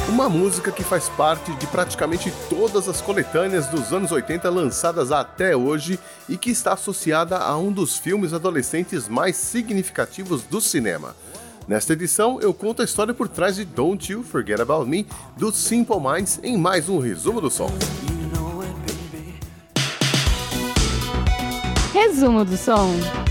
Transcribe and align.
Uma 0.10 0.28
música 0.30 0.72
que 0.72 0.84
faz 0.84 1.10
parte 1.10 1.54
de 1.56 1.68
praticamente 1.68 2.32
todas 2.50 2.88
as 2.88 3.02
coletâneas 3.02 3.68
dos 3.68 3.92
anos 3.92 4.14
80 4.14 4.50
lançadas 4.50 5.12
até 5.12 5.58
hoje 5.58 6.00
e 6.30 6.38
que 6.38 6.50
está 6.50 6.72
associada 6.74 7.38
a 7.38 7.58
um 7.58 7.72
dos 7.72 7.98
filmes 7.98 8.34
adolescentes 8.34 9.10
mais 9.10 9.36
significativos 9.36 10.44
do 10.44 10.62
cinema. 10.62 11.14
Nesta 11.68 11.94
edição, 11.94 12.40
eu 12.40 12.54
conto 12.54 12.84
a 12.84 12.86
história 12.86 13.12
por 13.12 13.28
trás 13.28 13.56
de 13.56 13.66
Don't 13.66 14.12
You 14.12 14.22
Forget 14.22 14.62
About 14.62 14.88
Me 14.88 15.08
do 15.36 15.52
Simple 15.52 16.00
Minds 16.00 16.40
em 16.44 16.56
mais 16.56 16.88
um 16.88 17.00
resumo 17.00 17.42
do 17.42 17.50
som. 17.50 17.68
Resumo 21.92 22.46
do 22.46 22.56
som. 22.56 23.25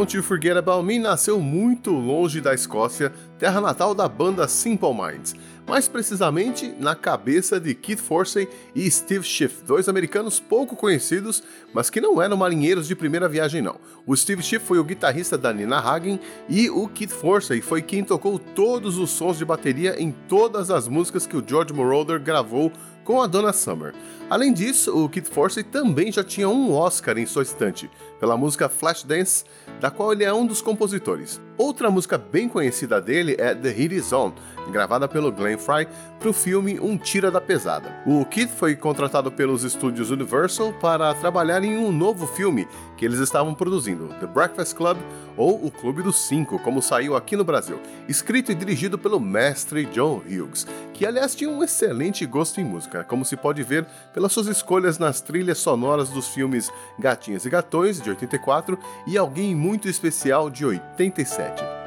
Don't 0.00 0.16
You 0.16 0.22
Forget 0.22 0.56
About 0.56 0.82
Me 0.82 0.98
nasceu 0.98 1.38
muito 1.38 1.90
longe 1.90 2.40
da 2.40 2.54
Escócia, 2.54 3.12
terra 3.38 3.60
natal 3.60 3.94
da 3.94 4.08
banda 4.08 4.48
Simple 4.48 4.94
Minds, 4.94 5.34
mais 5.68 5.88
precisamente 5.88 6.74
na 6.78 6.94
cabeça 6.94 7.60
de 7.60 7.74
Keith 7.74 7.98
Forsey 7.98 8.48
e 8.74 8.90
Steve 8.90 9.22
Schiff, 9.22 9.62
dois 9.62 9.90
americanos 9.90 10.40
pouco 10.40 10.74
conhecidos, 10.74 11.42
mas 11.74 11.90
que 11.90 12.00
não 12.00 12.20
eram 12.20 12.38
marinheiros 12.38 12.88
de 12.88 12.96
primeira 12.96 13.28
viagem 13.28 13.60
não. 13.60 13.76
O 14.06 14.16
Steve 14.16 14.42
Schiff 14.42 14.64
foi 14.64 14.78
o 14.78 14.84
guitarrista 14.84 15.36
da 15.36 15.52
Nina 15.52 15.78
Hagen 15.78 16.18
e 16.48 16.70
o 16.70 16.88
Keith 16.88 17.10
Forsey 17.10 17.60
foi 17.60 17.82
quem 17.82 18.02
tocou 18.02 18.38
todos 18.38 18.96
os 18.96 19.10
sons 19.10 19.36
de 19.36 19.44
bateria 19.44 20.02
em 20.02 20.12
todas 20.12 20.70
as 20.70 20.88
músicas 20.88 21.26
que 21.26 21.36
o 21.36 21.44
George 21.46 21.74
Moroder 21.74 22.18
gravou 22.18 22.72
com 23.04 23.20
a 23.20 23.26
Donna 23.26 23.52
Summer. 23.52 23.94
Além 24.28 24.52
disso, 24.52 24.96
o 24.96 25.08
Kid 25.08 25.28
Forsey 25.28 25.64
também 25.64 26.12
já 26.12 26.22
tinha 26.22 26.48
um 26.48 26.72
Oscar 26.72 27.18
em 27.18 27.26
sua 27.26 27.42
estante, 27.42 27.90
pela 28.20 28.36
música 28.36 28.68
Flashdance, 28.68 29.44
da 29.80 29.90
qual 29.90 30.12
ele 30.12 30.22
é 30.22 30.32
um 30.32 30.46
dos 30.46 30.62
compositores. 30.62 31.40
Outra 31.58 31.90
música 31.90 32.16
bem 32.16 32.48
conhecida 32.48 33.00
dele 33.00 33.34
é 33.38 33.54
The 33.54 33.68
Heat 33.68 33.94
Is 33.94 34.12
On, 34.12 34.32
gravada 34.70 35.08
pelo 35.08 35.32
Glenn 35.32 35.58
Fry 35.58 35.88
para 36.18 36.28
o 36.28 36.32
filme 36.32 36.78
Um 36.78 36.96
Tira 36.96 37.30
da 37.30 37.40
Pesada. 37.40 38.02
O 38.06 38.24
Kid 38.24 38.52
foi 38.52 38.76
contratado 38.76 39.32
pelos 39.32 39.64
estúdios 39.64 40.10
Universal 40.10 40.72
para 40.74 41.12
trabalhar 41.14 41.64
em 41.64 41.76
um 41.76 41.90
novo 41.90 42.26
filme 42.26 42.68
que 43.00 43.06
eles 43.06 43.18
estavam 43.18 43.54
produzindo, 43.54 44.08
The 44.20 44.26
Breakfast 44.26 44.76
Club 44.76 44.98
ou 45.34 45.64
O 45.64 45.70
Clube 45.70 46.02
dos 46.02 46.18
Cinco, 46.18 46.58
como 46.58 46.82
saiu 46.82 47.16
aqui 47.16 47.34
no 47.34 47.42
Brasil, 47.42 47.80
escrito 48.06 48.52
e 48.52 48.54
dirigido 48.54 48.98
pelo 48.98 49.18
mestre 49.18 49.86
John 49.86 50.18
Hughes, 50.18 50.66
que 50.92 51.06
aliás 51.06 51.34
tinha 51.34 51.48
um 51.48 51.64
excelente 51.64 52.26
gosto 52.26 52.60
em 52.60 52.64
música, 52.64 53.02
como 53.02 53.24
se 53.24 53.38
pode 53.38 53.62
ver 53.62 53.86
pelas 54.12 54.32
suas 54.32 54.48
escolhas 54.48 54.98
nas 54.98 55.22
trilhas 55.22 55.56
sonoras 55.56 56.10
dos 56.10 56.28
filmes 56.28 56.70
Gatinhas 56.98 57.46
e 57.46 57.48
Gatões, 57.48 58.02
de 58.02 58.10
84, 58.10 58.78
e 59.06 59.16
Alguém 59.16 59.54
Muito 59.54 59.88
Especial, 59.88 60.50
de 60.50 60.66
87. 60.66 61.79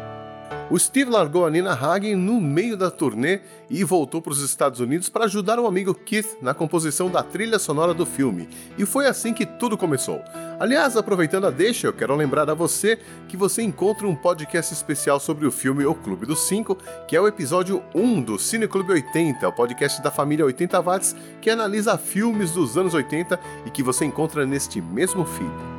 O 0.69 0.79
Steve 0.79 1.11
largou 1.11 1.45
a 1.45 1.49
Nina 1.49 1.73
Hagen 1.73 2.15
no 2.15 2.39
meio 2.39 2.77
da 2.77 2.89
turnê 2.89 3.41
e 3.69 3.83
voltou 3.83 4.21
para 4.21 4.31
os 4.31 4.41
Estados 4.41 4.79
Unidos 4.79 5.09
para 5.09 5.25
ajudar 5.25 5.59
o 5.59 5.67
amigo 5.67 5.93
Keith 5.93 6.37
na 6.41 6.53
composição 6.53 7.09
da 7.09 7.21
trilha 7.21 7.59
sonora 7.59 7.93
do 7.93 8.05
filme. 8.05 8.47
E 8.77 8.85
foi 8.85 9.05
assim 9.05 9.33
que 9.33 9.45
tudo 9.45 9.77
começou. 9.77 10.21
Aliás, 10.59 10.95
aproveitando 10.95 11.45
a 11.45 11.51
deixa, 11.51 11.87
eu 11.87 11.93
quero 11.93 12.15
lembrar 12.15 12.49
a 12.49 12.53
você 12.53 12.97
que 13.27 13.35
você 13.35 13.61
encontra 13.61 14.07
um 14.07 14.15
podcast 14.15 14.73
especial 14.73 15.19
sobre 15.19 15.45
o 15.45 15.51
filme 15.51 15.85
O 15.85 15.93
Clube 15.93 16.25
dos 16.25 16.47
Cinco, 16.47 16.77
que 17.07 17.15
é 17.15 17.21
o 17.21 17.27
episódio 17.27 17.83
1 17.93 18.21
do 18.21 18.39
Cine 18.39 18.67
Clube 18.67 18.93
80, 18.93 19.47
o 19.47 19.53
podcast 19.53 20.01
da 20.01 20.11
família 20.11 20.45
80 20.45 20.81
Watts, 20.81 21.15
que 21.41 21.49
analisa 21.49 21.97
filmes 21.97 22.51
dos 22.51 22.77
anos 22.77 22.93
80 22.93 23.39
e 23.65 23.69
que 23.69 23.83
você 23.83 24.05
encontra 24.05 24.45
neste 24.45 24.81
mesmo 24.81 25.25
feed. 25.25 25.72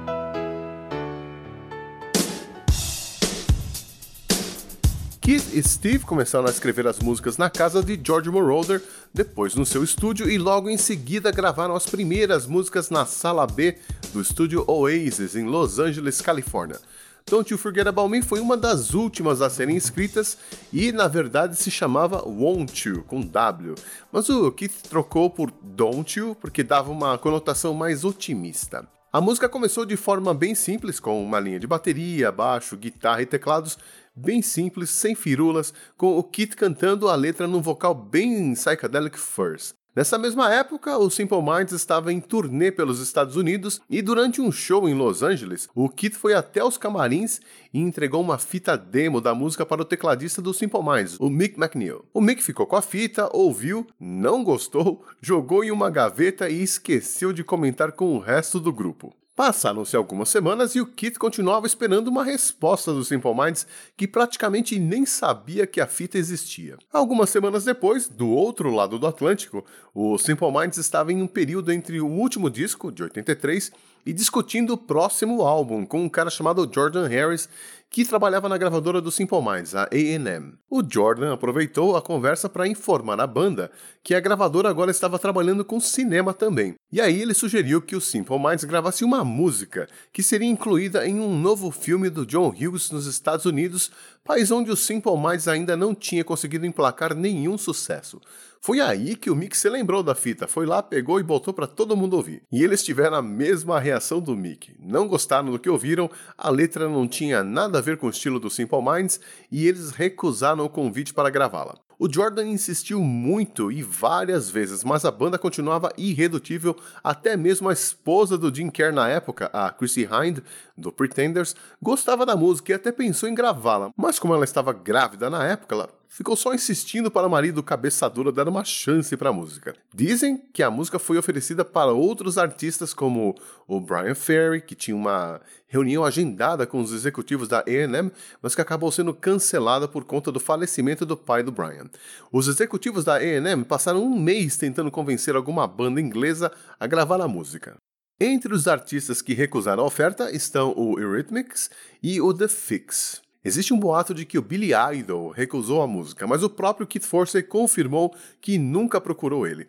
Keith 5.24 5.54
e 5.54 5.62
Steve 5.62 6.04
começaram 6.04 6.46
a 6.46 6.50
escrever 6.50 6.86
as 6.86 6.98
músicas 6.98 7.38
na 7.38 7.48
casa 7.48 7.82
de 7.82 7.98
George 8.04 8.28
Moroder, 8.28 8.82
depois 9.14 9.54
no 9.54 9.64
seu 9.64 9.82
estúdio 9.82 10.28
e 10.28 10.36
logo 10.36 10.68
em 10.68 10.76
seguida 10.76 11.32
gravaram 11.32 11.74
as 11.74 11.86
primeiras 11.86 12.46
músicas 12.46 12.90
na 12.90 13.06
sala 13.06 13.46
B 13.46 13.78
do 14.12 14.20
estúdio 14.20 14.62
Oasis 14.70 15.34
em 15.34 15.46
Los 15.46 15.78
Angeles, 15.78 16.20
Califórnia. 16.20 16.78
Don't 17.26 17.50
You 17.50 17.56
Forget 17.56 17.86
About 17.86 18.10
Me 18.10 18.20
foi 18.20 18.38
uma 18.38 18.54
das 18.54 18.92
últimas 18.92 19.40
a 19.40 19.48
serem 19.48 19.78
escritas 19.78 20.36
e, 20.70 20.92
na 20.92 21.08
verdade, 21.08 21.56
se 21.56 21.70
chamava 21.70 22.22
Won't 22.22 22.86
You, 22.86 23.02
com 23.04 23.22
W. 23.22 23.76
Mas 24.12 24.28
o 24.28 24.52
Keith 24.52 24.82
trocou 24.90 25.30
por 25.30 25.50
Don't 25.62 26.18
You 26.18 26.36
porque 26.38 26.62
dava 26.62 26.92
uma 26.92 27.16
conotação 27.16 27.72
mais 27.72 28.04
otimista. 28.04 28.86
A 29.10 29.20
música 29.20 29.48
começou 29.48 29.86
de 29.86 29.96
forma 29.96 30.34
bem 30.34 30.56
simples, 30.56 30.98
com 30.98 31.24
uma 31.24 31.38
linha 31.38 31.60
de 31.60 31.68
bateria, 31.68 32.32
baixo, 32.32 32.76
guitarra 32.76 33.22
e 33.22 33.26
teclados, 33.26 33.78
bem 34.14 34.42
simples, 34.42 34.90
sem 34.90 35.14
firulas, 35.14 35.72
com 35.96 36.18
o 36.18 36.22
Kit 36.22 36.56
cantando 36.56 37.08
a 37.08 37.14
letra 37.14 37.46
num 37.46 37.60
vocal 37.60 37.94
bem 37.94 38.54
psychedelic 38.54 39.18
first. 39.18 39.74
Nessa 39.96 40.18
mesma 40.18 40.52
época, 40.52 40.98
o 40.98 41.08
Simple 41.08 41.40
Minds 41.40 41.72
estava 41.72 42.12
em 42.12 42.18
turnê 42.20 42.72
pelos 42.72 42.98
Estados 42.98 43.36
Unidos 43.36 43.80
e 43.88 44.02
durante 44.02 44.40
um 44.40 44.50
show 44.50 44.88
em 44.88 44.94
Los 44.94 45.22
Angeles, 45.22 45.68
o 45.72 45.88
Kit 45.88 46.16
foi 46.16 46.34
até 46.34 46.64
os 46.64 46.76
camarins 46.76 47.40
e 47.72 47.78
entregou 47.78 48.20
uma 48.20 48.36
fita 48.36 48.76
demo 48.76 49.20
da 49.20 49.36
música 49.36 49.64
para 49.64 49.82
o 49.82 49.84
tecladista 49.84 50.42
do 50.42 50.52
Simple 50.52 50.82
Minds, 50.82 51.16
o 51.20 51.30
Mick 51.30 51.56
McNeil. 51.56 52.04
O 52.12 52.20
Mick 52.20 52.42
ficou 52.42 52.66
com 52.66 52.74
a 52.74 52.82
fita, 52.82 53.30
ouviu, 53.32 53.86
não 54.00 54.42
gostou, 54.42 55.04
jogou 55.22 55.62
em 55.62 55.70
uma 55.70 55.90
gaveta 55.90 56.50
e 56.50 56.60
esqueceu 56.60 57.32
de 57.32 57.44
comentar 57.44 57.92
com 57.92 58.16
o 58.16 58.18
resto 58.18 58.58
do 58.58 58.72
grupo. 58.72 59.14
Passaram-se 59.36 59.96
algumas 59.96 60.28
semanas 60.28 60.76
e 60.76 60.80
o 60.80 60.86
Kit 60.86 61.18
continuava 61.18 61.66
esperando 61.66 62.06
uma 62.06 62.22
resposta 62.22 62.92
do 62.92 63.04
Simple 63.04 63.34
Minds, 63.34 63.66
que 63.96 64.06
praticamente 64.06 64.78
nem 64.78 65.04
sabia 65.04 65.66
que 65.66 65.80
a 65.80 65.88
fita 65.88 66.16
existia. 66.16 66.78
Algumas 66.92 67.30
semanas 67.30 67.64
depois, 67.64 68.08
do 68.08 68.28
outro 68.28 68.70
lado 68.70 68.96
do 68.96 69.08
Atlântico, 69.08 69.64
o 69.92 70.16
Simple 70.18 70.52
Minds 70.52 70.78
estava 70.78 71.12
em 71.12 71.20
um 71.20 71.26
período 71.26 71.72
entre 71.72 72.00
o 72.00 72.06
último 72.06 72.48
disco, 72.48 72.92
de 72.92 73.02
83, 73.02 73.72
e 74.06 74.12
discutindo 74.12 74.74
o 74.74 74.78
próximo 74.78 75.42
álbum 75.42 75.84
com 75.86 76.02
um 76.02 76.08
cara 76.08 76.30
chamado 76.30 76.70
Jordan 76.72 77.06
Harris, 77.08 77.48
que 77.94 78.04
trabalhava 78.04 78.48
na 78.48 78.58
gravadora 78.58 79.00
do 79.00 79.12
Simple 79.12 79.40
Minds, 79.40 79.72
a 79.72 79.84
A&M. 79.84 80.54
O 80.68 80.82
Jordan 80.82 81.32
aproveitou 81.32 81.96
a 81.96 82.02
conversa 82.02 82.48
para 82.48 82.66
informar 82.66 83.20
a 83.20 83.26
banda 83.26 83.70
que 84.02 84.16
a 84.16 84.20
gravadora 84.20 84.68
agora 84.68 84.90
estava 84.90 85.16
trabalhando 85.16 85.64
com 85.64 85.78
cinema 85.78 86.34
também. 86.34 86.74
E 86.90 87.00
aí 87.00 87.22
ele 87.22 87.32
sugeriu 87.32 87.80
que 87.80 87.94
o 87.94 88.00
Simple 88.00 88.36
Minds 88.36 88.64
gravasse 88.64 89.04
uma 89.04 89.24
música 89.24 89.88
que 90.12 90.24
seria 90.24 90.48
incluída 90.48 91.06
em 91.06 91.20
um 91.20 91.38
novo 91.38 91.70
filme 91.70 92.10
do 92.10 92.26
John 92.26 92.48
Hughes 92.48 92.90
nos 92.90 93.06
Estados 93.06 93.46
Unidos, 93.46 93.92
país 94.24 94.50
onde 94.50 94.70
o 94.70 94.76
Simple 94.76 95.16
Minds 95.18 95.46
ainda 95.46 95.76
não 95.76 95.94
tinha 95.94 96.24
conseguido 96.24 96.64
emplacar 96.64 97.14
nenhum 97.14 97.58
sucesso. 97.58 98.20
Foi 98.58 98.80
aí 98.80 99.14
que 99.14 99.28
o 99.30 99.36
Mick 99.36 99.54
se 99.54 99.68
lembrou 99.68 100.02
da 100.02 100.14
fita, 100.14 100.48
foi 100.48 100.64
lá, 100.64 100.82
pegou 100.82 101.20
e 101.20 101.22
botou 101.22 101.52
para 101.52 101.66
todo 101.66 101.94
mundo 101.94 102.16
ouvir. 102.16 102.42
E 102.50 102.64
eles 102.64 102.82
tiveram 102.82 103.18
a 103.18 103.22
mesma 103.22 103.78
reação 103.78 104.22
do 104.22 104.34
Mick. 104.34 104.74
Não 104.80 105.06
gostaram 105.06 105.50
do 105.50 105.58
que 105.58 105.68
ouviram, 105.68 106.10
a 106.38 106.48
letra 106.48 106.88
não 106.88 107.06
tinha 107.06 107.44
nada 107.44 107.78
a 107.78 107.82
ver 107.82 107.98
com 107.98 108.06
o 108.06 108.10
estilo 108.10 108.40
do 108.40 108.48
Simple 108.48 108.82
Minds 108.82 109.20
e 109.52 109.66
eles 109.68 109.90
recusaram 109.90 110.64
o 110.64 110.70
convite 110.70 111.12
para 111.12 111.28
gravá-la. 111.28 111.83
O 112.04 112.12
Jordan 112.12 112.46
insistiu 112.48 113.00
muito 113.00 113.72
e 113.72 113.82
várias 113.82 114.50
vezes, 114.50 114.84
mas 114.84 115.06
a 115.06 115.10
banda 115.10 115.38
continuava 115.38 115.90
irredutível, 115.96 116.76
até 117.02 117.34
mesmo 117.34 117.66
a 117.66 117.72
esposa 117.72 118.36
do 118.36 118.54
Jim 118.54 118.68
Kerr 118.68 118.92
na 118.92 119.08
época, 119.08 119.48
a 119.50 119.70
Chrissy 119.70 120.02
Hind, 120.02 120.40
do 120.76 120.92
Pretenders, 120.92 121.56
gostava 121.80 122.26
da 122.26 122.36
música 122.36 122.72
e 122.72 122.74
até 122.74 122.92
pensou 122.92 123.26
em 123.26 123.34
gravá-la, 123.34 123.90
mas 123.96 124.18
como 124.18 124.34
ela 124.34 124.44
estava 124.44 124.70
grávida 124.70 125.30
na 125.30 125.46
época, 125.46 125.74
ela 125.74 125.88
ficou 126.14 126.36
só 126.36 126.54
insistindo 126.54 127.10
para 127.10 127.26
o 127.26 127.30
marido 127.30 127.60
cabeça 127.60 128.08
dura 128.08 128.30
dar 128.30 128.48
uma 128.48 128.64
chance 128.64 129.16
para 129.16 129.30
a 129.30 129.32
música. 129.32 129.74
Dizem 129.92 130.36
que 130.52 130.62
a 130.62 130.70
música 130.70 130.96
foi 130.96 131.18
oferecida 131.18 131.64
para 131.64 131.90
outros 131.90 132.38
artistas 132.38 132.94
como 132.94 133.34
o 133.66 133.80
Brian 133.80 134.14
Ferry, 134.14 134.60
que 134.60 134.76
tinha 134.76 134.96
uma 134.96 135.40
reunião 135.66 136.04
agendada 136.04 136.68
com 136.68 136.80
os 136.80 136.92
executivos 136.92 137.48
da 137.48 137.64
A&M, 137.66 138.12
mas 138.40 138.54
que 138.54 138.60
acabou 138.60 138.92
sendo 138.92 139.12
cancelada 139.12 139.88
por 139.88 140.04
conta 140.04 140.30
do 140.30 140.38
falecimento 140.38 141.04
do 141.04 141.16
pai 141.16 141.42
do 141.42 141.50
Brian. 141.50 141.90
Os 142.30 142.46
executivos 142.46 143.04
da 143.04 143.16
A&M 143.16 143.64
passaram 143.64 144.00
um 144.00 144.16
mês 144.16 144.56
tentando 144.56 144.92
convencer 144.92 145.34
alguma 145.34 145.66
banda 145.66 146.00
inglesa 146.00 146.52
a 146.78 146.86
gravar 146.86 147.20
a 147.20 147.26
música. 147.26 147.74
Entre 148.20 148.54
os 148.54 148.68
artistas 148.68 149.20
que 149.20 149.34
recusaram 149.34 149.82
a 149.82 149.86
oferta 149.86 150.30
estão 150.30 150.72
o 150.76 151.00
Eurythmics 151.00 151.68
e 152.00 152.20
o 152.20 152.32
The 152.32 152.46
Fix. 152.46 153.23
Existe 153.44 153.74
um 153.74 153.78
boato 153.78 154.14
de 154.14 154.24
que 154.24 154.38
o 154.38 154.42
Billy 154.42 154.70
Idol 154.98 155.28
recusou 155.28 155.82
a 155.82 155.86
música, 155.86 156.26
mas 156.26 156.42
o 156.42 156.48
próprio 156.48 156.86
Kit 156.86 157.06
Forsey 157.06 157.42
confirmou 157.42 158.14
que 158.40 158.56
nunca 158.56 158.98
procurou 158.98 159.46
ele. 159.46 159.66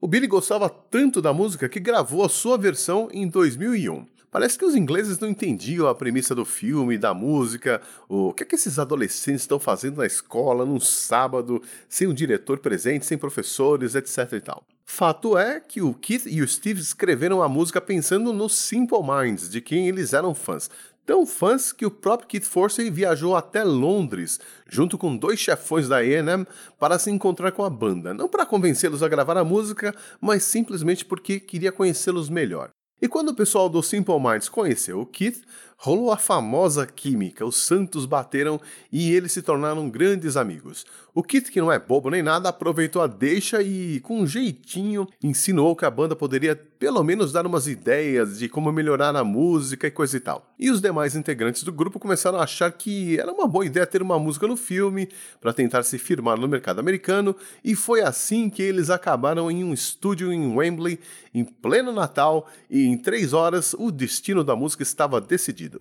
O 0.00 0.08
Billy 0.08 0.26
gostava 0.26 0.70
tanto 0.70 1.20
da 1.20 1.30
música 1.30 1.68
que 1.68 1.78
gravou 1.78 2.24
a 2.24 2.28
sua 2.30 2.56
versão 2.56 3.08
em 3.12 3.28
2001. 3.28 4.06
Parece 4.30 4.58
que 4.58 4.64
os 4.64 4.74
ingleses 4.74 5.18
não 5.18 5.28
entendiam 5.28 5.86
a 5.86 5.94
premissa 5.94 6.34
do 6.34 6.44
filme, 6.44 6.96
da 6.96 7.12
música, 7.12 7.82
o 8.08 8.32
que 8.32 8.44
é 8.44 8.46
que 8.46 8.54
esses 8.54 8.78
adolescentes 8.78 9.42
estão 9.42 9.58
fazendo 9.58 9.98
na 9.98 10.06
escola 10.06 10.64
num 10.64 10.80
sábado, 10.80 11.62
sem 11.86 12.06
um 12.06 12.14
diretor 12.14 12.58
presente, 12.58 13.04
sem 13.04 13.18
professores, 13.18 13.94
etc 13.94 14.32
e 14.32 14.40
tal. 14.40 14.64
Fato 14.86 15.36
é 15.36 15.60
que 15.60 15.82
o 15.82 15.92
Keith 15.92 16.24
e 16.26 16.40
o 16.40 16.48
Steve 16.48 16.80
escreveram 16.80 17.42
a 17.42 17.48
música 17.48 17.78
pensando 17.78 18.32
nos 18.32 18.54
Simple 18.54 19.00
Minds, 19.02 19.50
de 19.50 19.60
quem 19.60 19.86
eles 19.86 20.14
eram 20.14 20.34
fãs. 20.34 20.70
Tão 21.08 21.24
fãs 21.24 21.72
que 21.72 21.86
o 21.86 21.90
próprio 21.90 22.28
Keith 22.28 22.44
Forsey 22.44 22.90
viajou 22.90 23.34
até 23.34 23.64
Londres, 23.64 24.38
junto 24.68 24.98
com 24.98 25.16
dois 25.16 25.40
chefões 25.40 25.88
da 25.88 26.00
A&M, 26.00 26.46
para 26.78 26.98
se 26.98 27.10
encontrar 27.10 27.50
com 27.50 27.64
a 27.64 27.70
banda. 27.70 28.12
Não 28.12 28.28
para 28.28 28.44
convencê-los 28.44 29.02
a 29.02 29.08
gravar 29.08 29.38
a 29.38 29.42
música, 29.42 29.94
mas 30.20 30.44
simplesmente 30.44 31.06
porque 31.06 31.40
queria 31.40 31.72
conhecê-los 31.72 32.28
melhor. 32.28 32.68
E 33.00 33.08
quando 33.08 33.30
o 33.30 33.34
pessoal 33.34 33.70
do 33.70 33.82
Simple 33.82 34.20
Minds 34.20 34.50
conheceu 34.50 35.00
o 35.00 35.06
Keith, 35.06 35.44
rolou 35.78 36.12
a 36.12 36.18
famosa 36.18 36.84
química, 36.84 37.46
os 37.46 37.56
santos 37.56 38.04
bateram 38.04 38.60
e 38.92 39.10
eles 39.10 39.32
se 39.32 39.40
tornaram 39.40 39.88
grandes 39.88 40.36
amigos. 40.36 40.84
O 41.18 41.22
Kit, 41.24 41.50
que 41.50 41.60
não 41.60 41.72
é 41.72 41.80
bobo 41.80 42.10
nem 42.10 42.22
nada, 42.22 42.48
aproveitou 42.48 43.02
a 43.02 43.08
deixa 43.08 43.60
e, 43.60 43.98
com 43.98 44.20
um 44.20 44.26
jeitinho, 44.26 45.04
ensinou 45.20 45.74
que 45.74 45.84
a 45.84 45.90
banda 45.90 46.14
poderia 46.14 46.54
pelo 46.54 47.02
menos 47.02 47.32
dar 47.32 47.44
umas 47.44 47.66
ideias 47.66 48.38
de 48.38 48.48
como 48.48 48.70
melhorar 48.70 49.16
a 49.16 49.24
música 49.24 49.88
e 49.88 49.90
coisa 49.90 50.16
e 50.16 50.20
tal. 50.20 50.54
E 50.56 50.70
os 50.70 50.80
demais 50.80 51.16
integrantes 51.16 51.64
do 51.64 51.72
grupo 51.72 51.98
começaram 51.98 52.38
a 52.38 52.44
achar 52.44 52.70
que 52.70 53.18
era 53.18 53.32
uma 53.32 53.48
boa 53.48 53.66
ideia 53.66 53.84
ter 53.84 54.00
uma 54.00 54.16
música 54.16 54.46
no 54.46 54.56
filme 54.56 55.08
para 55.40 55.52
tentar 55.52 55.82
se 55.82 55.98
firmar 55.98 56.38
no 56.38 56.46
mercado 56.46 56.78
americano, 56.78 57.34
e 57.64 57.74
foi 57.74 58.00
assim 58.00 58.48
que 58.48 58.62
eles 58.62 58.88
acabaram 58.88 59.50
em 59.50 59.64
um 59.64 59.74
estúdio 59.74 60.32
em 60.32 60.54
Wembley 60.54 61.00
em 61.34 61.42
pleno 61.44 61.90
Natal 61.90 62.48
e 62.70 62.86
em 62.86 62.96
três 62.96 63.32
horas 63.32 63.74
o 63.76 63.90
destino 63.90 64.44
da 64.44 64.54
música 64.54 64.84
estava 64.84 65.20
decidido. 65.20 65.80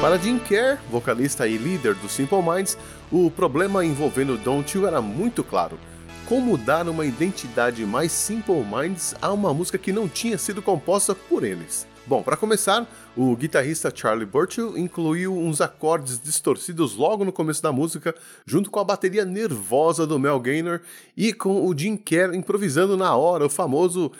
Para 0.00 0.16
Jim 0.16 0.38
Kerr, 0.38 0.78
vocalista 0.88 1.48
e 1.48 1.58
líder 1.58 1.92
do 1.96 2.08
Simple 2.08 2.40
Minds, 2.40 2.78
o 3.10 3.28
problema 3.32 3.84
envolvendo 3.84 4.38
Don't 4.38 4.78
You 4.78 4.86
era 4.86 5.02
muito 5.02 5.42
claro. 5.42 5.76
Como 6.24 6.56
dar 6.56 6.88
uma 6.88 7.04
identidade 7.04 7.84
mais 7.84 8.12
Simple 8.12 8.64
Minds 8.64 9.16
a 9.20 9.32
uma 9.32 9.52
música 9.52 9.76
que 9.76 9.92
não 9.92 10.08
tinha 10.08 10.38
sido 10.38 10.62
composta 10.62 11.16
por 11.16 11.42
eles? 11.42 11.84
Bom, 12.06 12.22
para 12.22 12.36
começar, 12.36 12.86
o 13.16 13.34
guitarrista 13.34 13.92
Charlie 13.92 14.24
Burchill 14.24 14.78
incluiu 14.78 15.36
uns 15.36 15.60
acordes 15.60 16.20
distorcidos 16.20 16.94
logo 16.94 17.24
no 17.24 17.32
começo 17.32 17.60
da 17.60 17.72
música, 17.72 18.14
junto 18.46 18.70
com 18.70 18.78
a 18.78 18.84
bateria 18.84 19.24
nervosa 19.24 20.06
do 20.06 20.16
Mel 20.16 20.38
Gaynor 20.38 20.80
e 21.16 21.32
com 21.32 21.66
o 21.66 21.76
Jim 21.76 21.96
Kerr 21.96 22.36
improvisando 22.36 22.96
na 22.96 23.16
hora 23.16 23.46
o 23.46 23.50
famoso 23.50 24.12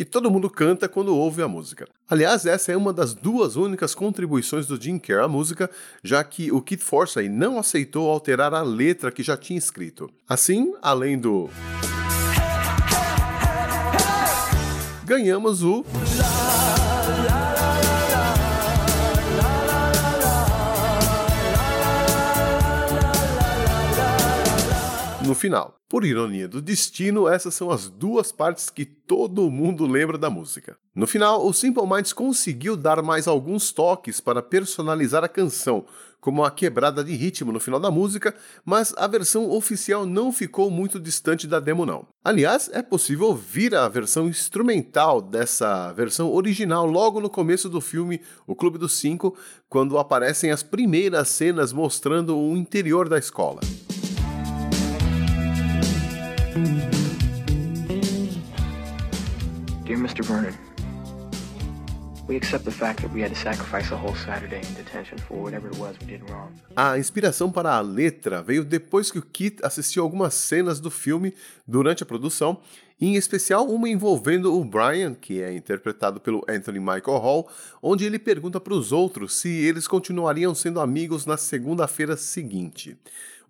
que 0.00 0.04
todo 0.06 0.30
mundo 0.30 0.48
canta 0.48 0.88
quando 0.88 1.14
ouve 1.14 1.42
a 1.42 1.46
música. 1.46 1.86
Aliás, 2.08 2.46
essa 2.46 2.72
é 2.72 2.76
uma 2.76 2.90
das 2.90 3.12
duas 3.12 3.54
únicas 3.54 3.94
contribuições 3.94 4.66
do 4.66 4.80
Jim 4.80 4.98
Kerr 4.98 5.22
à 5.22 5.28
música, 5.28 5.68
já 6.02 6.24
que 6.24 6.50
o 6.50 6.62
Kid 6.62 6.82
Forsey 6.82 7.28
não 7.28 7.58
aceitou 7.58 8.10
alterar 8.10 8.54
a 8.54 8.62
letra 8.62 9.12
que 9.12 9.22
já 9.22 9.36
tinha 9.36 9.58
escrito. 9.58 10.10
Assim, 10.26 10.72
além 10.80 11.18
do 11.18 11.50
ganhamos 15.04 15.62
o 15.62 15.84
no 25.30 25.34
final. 25.34 25.76
Por 25.88 26.04
ironia 26.04 26.48
do 26.48 26.60
destino, 26.60 27.28
essas 27.28 27.54
são 27.54 27.70
as 27.70 27.88
duas 27.88 28.32
partes 28.32 28.68
que 28.68 28.84
todo 28.84 29.48
mundo 29.48 29.86
lembra 29.86 30.18
da 30.18 30.28
música. 30.28 30.76
No 30.92 31.06
final, 31.06 31.46
o 31.46 31.52
Simple 31.52 31.86
Minds 31.86 32.12
conseguiu 32.12 32.76
dar 32.76 33.00
mais 33.00 33.28
alguns 33.28 33.70
toques 33.70 34.20
para 34.20 34.42
personalizar 34.42 35.22
a 35.22 35.28
canção, 35.28 35.84
como 36.20 36.44
a 36.44 36.50
quebrada 36.50 37.04
de 37.04 37.14
ritmo 37.14 37.52
no 37.52 37.60
final 37.60 37.78
da 37.78 37.92
música, 37.92 38.34
mas 38.64 38.92
a 38.96 39.06
versão 39.06 39.48
oficial 39.50 40.04
não 40.04 40.32
ficou 40.32 40.68
muito 40.68 40.98
distante 40.98 41.46
da 41.46 41.60
demo 41.60 41.86
não. 41.86 42.08
Aliás, 42.24 42.68
é 42.72 42.82
possível 42.82 43.28
ouvir 43.28 43.72
a 43.74 43.88
versão 43.88 44.26
instrumental 44.28 45.22
dessa 45.22 45.92
versão 45.92 46.32
original 46.32 46.86
logo 46.86 47.20
no 47.20 47.30
começo 47.30 47.68
do 47.68 47.80
filme 47.80 48.20
O 48.48 48.56
Clube 48.56 48.78
dos 48.78 48.94
Cinco, 48.94 49.36
quando 49.68 49.96
aparecem 49.96 50.50
as 50.50 50.64
primeiras 50.64 51.28
cenas 51.28 51.72
mostrando 51.72 52.36
o 52.36 52.56
interior 52.56 53.08
da 53.08 53.16
escola. 53.16 53.60
Did 66.06 66.22
wrong. 66.30 66.52
A 66.76 66.96
inspiração 66.96 67.50
para 67.50 67.74
a 67.74 67.80
letra 67.80 68.40
veio 68.40 68.64
depois 68.64 69.10
que 69.10 69.18
o 69.18 69.22
Kit 69.22 69.58
assistiu 69.64 70.04
algumas 70.04 70.34
cenas 70.34 70.78
do 70.78 70.92
filme 70.92 71.34
durante 71.66 72.04
a 72.04 72.06
produção, 72.06 72.60
em 73.00 73.16
especial 73.16 73.66
uma 73.66 73.88
envolvendo 73.88 74.56
o 74.56 74.64
Brian, 74.64 75.12
que 75.12 75.42
é 75.42 75.52
interpretado 75.52 76.20
pelo 76.20 76.44
Anthony 76.48 76.78
Michael 76.78 77.18
Hall, 77.18 77.50
onde 77.82 78.04
ele 78.04 78.18
pergunta 78.18 78.60
para 78.60 78.74
os 78.74 78.92
outros 78.92 79.34
se 79.34 79.48
eles 79.48 79.88
continuariam 79.88 80.54
sendo 80.54 80.78
amigos 80.78 81.26
na 81.26 81.36
segunda-feira 81.36 82.16
seguinte. 82.16 82.96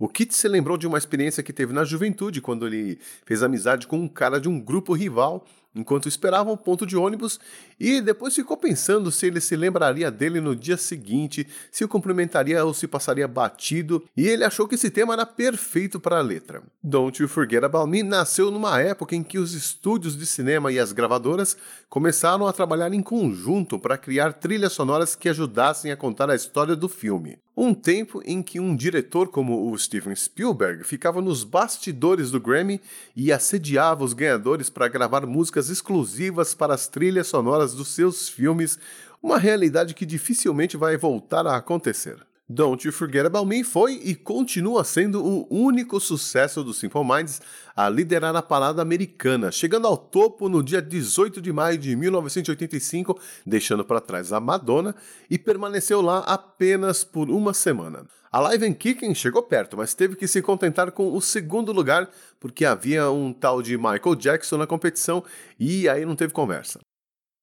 O 0.01 0.09
Kit 0.09 0.35
se 0.35 0.49
lembrou 0.49 0.79
de 0.79 0.87
uma 0.87 0.97
experiência 0.97 1.43
que 1.43 1.53
teve 1.53 1.75
na 1.75 1.85
juventude, 1.85 2.41
quando 2.41 2.67
ele 2.67 2.99
fez 3.27 3.43
amizade 3.43 3.87
com 3.87 3.99
um 3.99 4.09
cara 4.09 4.41
de 4.41 4.49
um 4.49 4.59
grupo 4.59 4.95
rival 4.95 5.47
enquanto 5.75 6.09
esperava 6.09 6.51
um 6.51 6.57
ponto 6.57 6.85
de 6.85 6.97
ônibus 6.97 7.39
e 7.79 8.01
depois 8.01 8.35
ficou 8.35 8.57
pensando 8.57 9.11
se 9.11 9.27
ele 9.27 9.41
se 9.41 9.55
lembraria 9.57 10.11
dele 10.11 10.41
no 10.41 10.55
dia 10.57 10.77
seguinte, 10.77 11.47
se 11.71 11.85
o 11.85 11.89
cumprimentaria 11.89 12.65
ou 12.65 12.75
se 12.75 12.87
passaria 12.87 13.29
batido, 13.29 14.05
e 14.17 14.27
ele 14.27 14.45
achou 14.45 14.67
que 14.67 14.75
esse 14.75 14.91
tema 14.91 15.13
era 15.13 15.25
perfeito 15.25 16.01
para 16.01 16.19
a 16.19 16.23
letra. 16.23 16.63
Don't 16.83 17.21
You 17.23 17.29
Forget 17.29 17.65
About 17.65 17.91
Me 17.91 18.03
nasceu 18.03 18.51
numa 18.51 18.81
época 18.81 19.15
em 19.15 19.23
que 19.23 19.39
os 19.39 19.55
estúdios 19.55 20.17
de 20.17 20.27
cinema 20.27 20.73
e 20.73 20.79
as 20.79 20.93
gravadoras 20.93 21.57
começaram 21.89 22.47
a 22.47 22.53
trabalhar 22.53 22.93
em 22.93 23.03
conjunto 23.03 23.79
para 23.79 23.99
criar 23.99 24.33
trilhas 24.33 24.73
sonoras 24.73 25.15
que 25.15 25.29
ajudassem 25.29 25.93
a 25.93 25.97
contar 25.97 26.31
a 26.31 26.35
história 26.35 26.75
do 26.75 26.89
filme. 26.89 27.39
Um 27.57 27.75
tempo 27.75 28.23
em 28.25 28.43
que 28.43 28.61
um 28.61 28.77
diretor 28.77 29.29
como 29.29 29.71
o 29.71 29.79
Steven 29.79 30.15
Spielberg 30.15 30.85
ficava 30.85 31.21
nos 31.21 31.43
bastidores 31.43 32.31
do 32.31 32.41
Grammy 32.41 32.81
e 33.15 33.33
assediava 33.33 34.05
os 34.05 34.13
ganhadores 34.13 34.71
para 34.71 34.89
gravar 34.89 35.27
músicas 35.27 35.69
exclusivas 35.69 36.55
para 36.55 36.75
as 36.75 36.87
trilhas 36.87 37.27
sonoras 37.27 37.75
dos 37.75 37.89
seus 37.89 38.29
filmes, 38.29 38.79
uma 39.23 39.37
realidade 39.37 39.95
que 39.95 40.07
dificilmente 40.07 40.77
vai 40.77 40.97
voltar 40.97 41.47
a 41.47 41.57
acontecer. 41.57 42.19
Don't 42.53 42.85
You 42.85 42.93
Forget 42.93 43.27
About 43.27 43.47
Me 43.47 43.63
foi 43.63 44.01
e 44.03 44.13
continua 44.13 44.83
sendo 44.83 45.25
o 45.25 45.47
único 45.49 46.01
sucesso 46.01 46.65
do 46.65 46.75
Simple 46.75 47.05
Minds 47.05 47.41
a 47.77 47.89
liderar 47.89 48.35
a 48.35 48.43
parada 48.43 48.83
americana, 48.83 49.53
chegando 49.53 49.87
ao 49.87 49.97
topo 49.97 50.49
no 50.49 50.61
dia 50.61 50.83
18 50.83 51.41
de 51.41 51.53
maio 51.53 51.79
de 51.79 51.95
1985, 51.95 53.17
deixando 53.47 53.85
para 53.85 54.01
trás 54.01 54.33
a 54.33 54.41
Madonna 54.41 54.97
e 55.31 55.39
permaneceu 55.39 56.01
lá 56.01 56.25
apenas 56.27 57.05
por 57.05 57.31
uma 57.31 57.55
semana. 57.55 58.05
A 58.33 58.41
Live 58.41 58.67
and 58.67 58.75
Kicking 58.75 59.15
chegou 59.15 59.45
perto, 59.45 59.77
mas 59.77 59.95
teve 59.95 60.17
que 60.17 60.27
se 60.27 60.43
contentar 60.43 60.91
com 60.91 61.17
o 61.17 61.21
segundo 61.21 61.71
lugar 61.71 62.11
porque 62.41 62.65
havia 62.65 63.13
um 63.13 63.33
tal 63.33 63.63
de 63.63 63.77
Michael 63.77 64.17
Jackson 64.17 64.57
na 64.57 64.67
competição 64.67 65.23
e 65.57 65.89
aí 65.89 66.05
não 66.05 66.17
teve 66.17 66.33
conversa. 66.33 66.81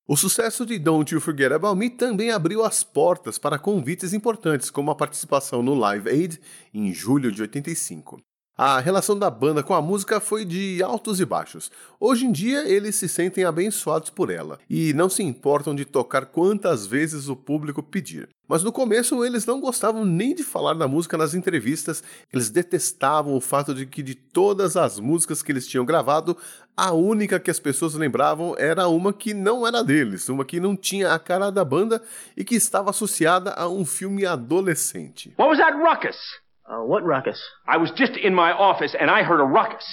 O 0.09 0.15
sucesso 0.15 0.65
de 0.65 0.79
Don't 0.79 1.13
You 1.13 1.19
Forget 1.19 1.51
About 1.51 1.77
Me 1.77 1.89
também 1.89 2.31
abriu 2.31 2.63
as 2.63 2.81
portas 2.81 3.37
para 3.37 3.59
convites 3.59 4.13
importantes, 4.13 4.69
como 4.69 4.89
a 4.89 4.95
participação 4.95 5.61
no 5.61 5.73
Live 5.73 6.09
Aid 6.09 6.39
em 6.73 6.93
julho 6.93 7.29
de 7.29 7.41
85. 7.41 8.17
A 8.59 8.79
relação 8.79 9.15
da 9.19 9.29
banda 9.29 9.61
com 9.61 9.75
a 9.75 9.81
música 9.83 10.19
foi 10.19 10.43
de 10.43 10.81
altos 10.81 11.19
e 11.19 11.25
baixos. 11.25 11.69
Hoje 11.99 12.25
em 12.25 12.31
dia, 12.31 12.67
eles 12.67 12.95
se 12.95 13.07
sentem 13.07 13.43
abençoados 13.43 14.09
por 14.09 14.31
ela 14.31 14.57
e 14.67 14.93
não 14.93 15.09
se 15.09 15.21
importam 15.21 15.75
de 15.75 15.85
tocar 15.85 16.25
quantas 16.25 16.87
vezes 16.87 17.29
o 17.29 17.35
público 17.35 17.83
pedir. 17.83 18.27
Mas 18.47 18.63
no 18.63 18.71
começo, 18.71 19.23
eles 19.23 19.45
não 19.45 19.61
gostavam 19.61 20.03
nem 20.03 20.33
de 20.33 20.43
falar 20.43 20.73
da 20.73 20.87
música 20.87 21.15
nas 21.15 21.35
entrevistas, 21.35 22.03
eles 22.33 22.49
detestavam 22.49 23.35
o 23.35 23.41
fato 23.41 23.75
de 23.75 23.85
que 23.85 24.01
de 24.01 24.15
todas 24.15 24.75
as 24.75 24.99
músicas 24.99 25.43
que 25.43 25.51
eles 25.51 25.67
tinham 25.67 25.85
gravado, 25.85 26.35
a 26.75 26.91
única 26.93 27.39
que 27.39 27.51
as 27.51 27.59
pessoas 27.59 27.93
lembravam 27.93 28.55
era 28.57 28.87
uma 28.87 29.13
que 29.13 29.35
não 29.35 29.67
era 29.67 29.83
deles, 29.83 30.29
uma 30.29 30.43
que 30.43 30.59
não 30.59 30.75
tinha 30.75 31.13
a 31.13 31.19
cara 31.19 31.51
da 31.51 31.63
banda 31.63 32.01
e 32.35 32.43
que 32.43 32.55
estava 32.55 32.89
associada 32.89 33.51
a 33.51 33.69
um 33.69 33.85
filme 33.85 34.25
adolescente. 34.25 35.31
What 35.37 35.49
was 35.49 35.59
that 35.59 35.77
ruckus? 35.77 36.46
Uh, 36.67 36.83
what 36.83 37.01
ruckus? 37.05 37.39
I 37.65 37.77
was 37.77 37.91
just 37.91 38.17
in 38.17 38.35
my 38.35 38.51
office 38.51 38.93
and 38.99 39.09
I 39.09 39.23
heard 39.23 39.39
a 39.39 39.45
ruckus. 39.45 39.85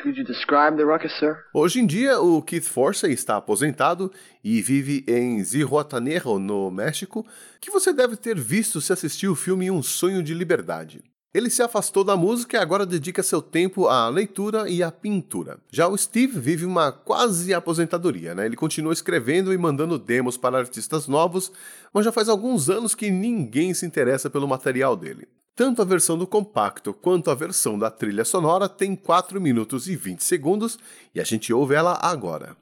Could 0.00 0.16
you 0.16 0.24
describe 0.24 0.76
the 0.76 0.84
ruckus, 0.84 1.12
sir? 1.18 1.36
Hoje 1.52 1.80
em 1.80 1.86
dia, 1.86 2.20
o 2.20 2.40
Keith 2.40 2.68
Forsey 2.68 3.12
está 3.12 3.36
aposentado 3.36 4.12
e 4.42 4.62
vive 4.62 5.04
em 5.08 5.42
Zihuatanejo, 5.42 6.38
no 6.38 6.70
México, 6.70 7.26
que 7.60 7.72
você 7.72 7.92
deve 7.92 8.16
ter 8.16 8.38
visto 8.38 8.80
se 8.80 8.92
assistiu 8.92 9.32
o 9.32 9.34
filme 9.34 9.68
Um 9.68 9.82
Sonho 9.82 10.22
de 10.22 10.32
Liberdade. 10.32 11.02
Ele 11.34 11.50
se 11.50 11.60
afastou 11.60 12.04
da 12.04 12.16
música 12.16 12.56
e 12.56 12.60
agora 12.60 12.86
dedica 12.86 13.20
seu 13.20 13.42
tempo 13.42 13.88
à 13.88 14.08
leitura 14.08 14.70
e 14.70 14.84
à 14.84 14.92
pintura. 14.92 15.58
Já 15.72 15.88
o 15.88 15.98
Steve 15.98 16.38
vive 16.38 16.64
uma 16.64 16.92
quase 16.92 17.52
aposentadoria, 17.52 18.32
né? 18.32 18.46
Ele 18.46 18.56
continua 18.56 18.92
escrevendo 18.92 19.52
e 19.52 19.58
mandando 19.58 19.98
demos 19.98 20.36
para 20.36 20.58
artistas 20.58 21.08
novos, 21.08 21.52
mas 21.92 22.04
já 22.04 22.12
faz 22.12 22.28
alguns 22.28 22.70
anos 22.70 22.94
que 22.94 23.10
ninguém 23.10 23.74
se 23.74 23.84
interessa 23.84 24.30
pelo 24.30 24.46
material 24.46 24.96
dele. 24.96 25.26
Tanto 25.60 25.82
a 25.82 25.84
versão 25.84 26.16
do 26.16 26.26
compacto 26.26 26.94
quanto 26.94 27.30
a 27.30 27.34
versão 27.34 27.78
da 27.78 27.90
trilha 27.90 28.24
sonora 28.24 28.66
tem 28.66 28.96
4 28.96 29.38
minutos 29.38 29.88
e 29.88 29.94
20 29.94 30.24
segundos 30.24 30.78
e 31.14 31.20
a 31.20 31.22
gente 31.22 31.52
ouve 31.52 31.74
ela 31.74 31.98
agora. 32.00 32.56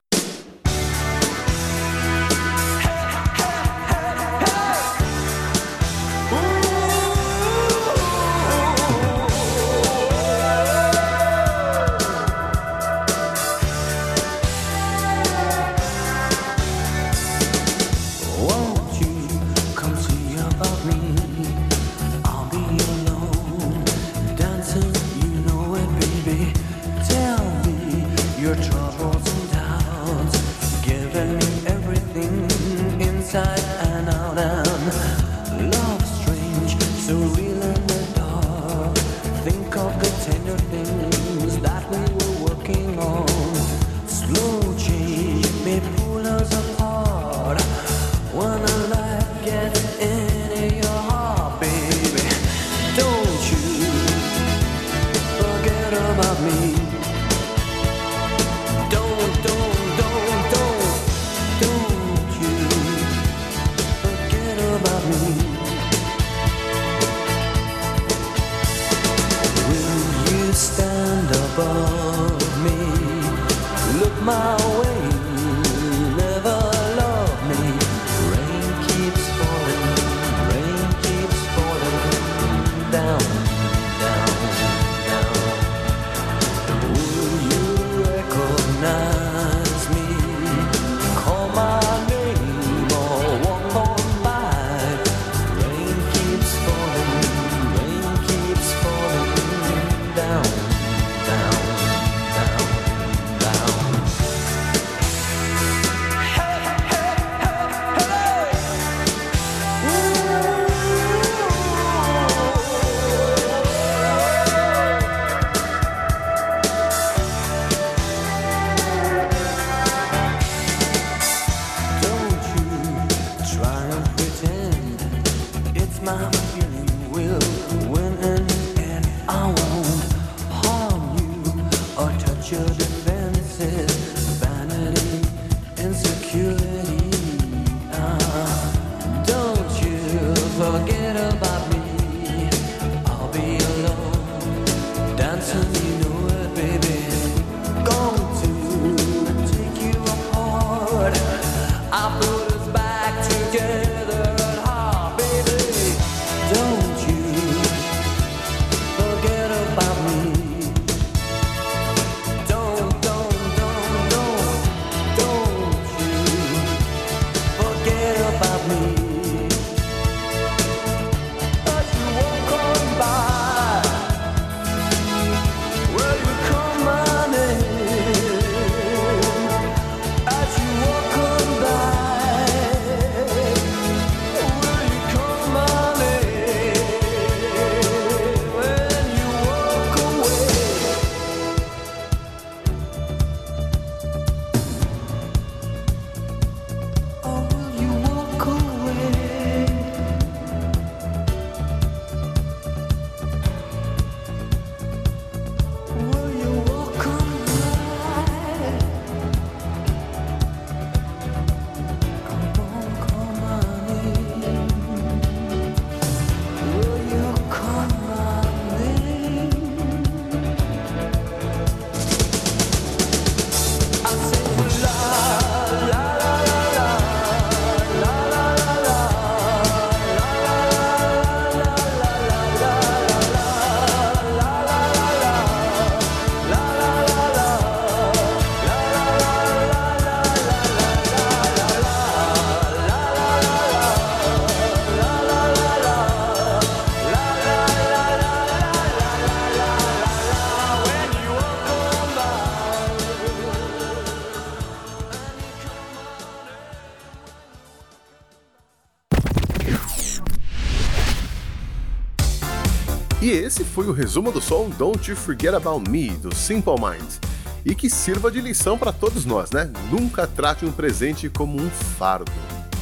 E 263.20 263.30
esse 263.30 263.64
foi 263.64 263.86
o 263.88 263.92
resumo 263.92 264.30
do 264.30 264.40
som 264.40 264.70
Don't 264.78 265.10
You 265.10 265.16
Forget 265.16 265.52
About 265.52 265.90
Me, 265.90 266.10
do 266.10 266.32
Simple 266.32 266.74
Minds. 266.74 267.18
E 267.64 267.74
que 267.74 267.90
sirva 267.90 268.30
de 268.30 268.40
lição 268.40 268.78
para 268.78 268.92
todos 268.92 269.24
nós, 269.24 269.50
né? 269.50 269.68
Nunca 269.90 270.24
trate 270.24 270.64
um 270.64 270.70
presente 270.70 271.28
como 271.28 271.60
um 271.60 271.68
fardo. 271.68 272.30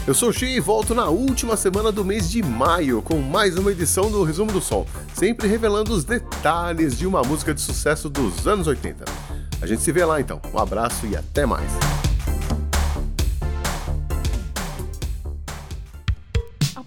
Eu 0.07 0.13
sou 0.13 0.29
o 0.29 0.33
Xi 0.33 0.45
e 0.45 0.61
volto 0.61 0.95
na 0.95 1.07
última 1.07 1.57
semana 1.57 1.91
do 1.91 2.05
mês 2.05 2.31
de 2.31 2.43
maio 2.43 3.01
com 3.01 3.19
mais 3.19 3.57
uma 3.57 3.73
edição 3.73 4.11
do 4.11 4.23
Resumo 4.25 4.53
do 4.53 4.61
Som, 4.61 4.87
sempre 5.15 5.49
revelando 5.49 5.95
os 5.95 6.05
detalhes 6.05 6.99
de 6.99 7.07
uma 7.07 7.23
música 7.23 7.55
de 7.55 7.61
sucesso 7.63 8.11
dos 8.11 8.47
anos 8.47 8.67
80. 8.67 9.07
A 9.63 9.67
gente 9.67 9.81
se 9.81 9.91
vê 9.91 10.05
lá 10.05 10.21
então. 10.21 10.39
Um 10.53 10.59
abraço 10.59 11.07
e 11.07 11.17
até 11.17 11.47
mais. 11.47 11.73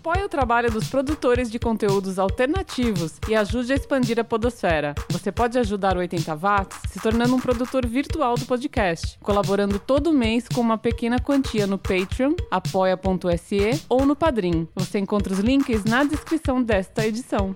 Apoie 0.10 0.26
o 0.26 0.30
trabalho 0.30 0.72
dos 0.72 0.88
produtores 0.88 1.52
de 1.52 1.60
conteúdos 1.60 2.18
alternativos 2.18 3.20
e 3.30 3.36
ajude 3.36 3.74
a 3.74 3.76
expandir 3.76 4.20
a 4.20 4.24
podosfera. 4.24 4.96
Você 5.08 5.32
pode 5.32 5.60
ajudar 5.60 5.96
o 5.96 6.00
80 6.00 6.36
Watts 6.36 6.80
se 6.90 7.00
tornando 7.00 7.36
um 7.36 7.40
produtor 7.40 7.86
virtual 7.86 8.34
do 8.34 8.44
podcast, 8.48 9.20
colaborando 9.20 9.78
todo 9.78 10.12
mês 10.12 10.48
com 10.48 10.62
uma 10.62 10.80
pequena 10.80 11.20
quantia 11.20 11.68
no 11.68 11.78
Patreon, 11.78 12.34
apoia.se 12.50 13.86
ou 13.88 14.04
no 14.04 14.16
Padrim. 14.16 14.68
Você 14.74 14.98
encontra 14.98 15.32
os 15.32 15.38
links 15.38 15.84
na 15.84 16.04
descrição 16.04 16.60
desta 16.64 17.06
edição. 17.06 17.56